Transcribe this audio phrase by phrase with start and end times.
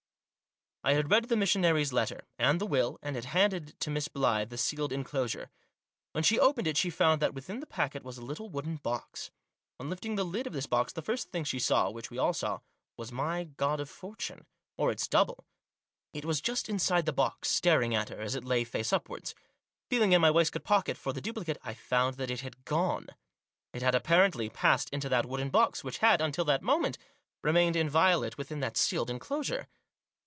[0.83, 4.49] I had read the missionary's letter, and the will, and had handed to Miss Blyth
[4.49, 5.51] the sealed enclosure.
[6.13, 9.29] When she opened it she found that within the packet was a little wooden box.
[9.79, 12.33] On lifting the lid of this box, the first thing she saw— which we all
[12.33, 12.61] saw—
[12.97, 15.45] was my God of Fortune, or its double.
[16.15, 19.35] It was just inside the box, staring at her, as it lay face upwards.
[19.87, 23.05] Feel ing in my waistcoat pocket for the duplicate, I found that it had gone.
[23.71, 26.97] It had, apparently, passed into that wooden box, which had, until that moment,
[27.43, 28.01] remained Digitized by 186 THE JOSS.
[28.15, 29.67] inviolate within that sealed enclosure.